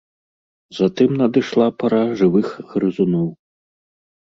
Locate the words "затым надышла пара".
0.77-2.01